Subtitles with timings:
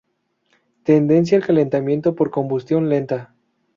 [0.83, 3.35] Tendencia al calentamiento por combustión lenta.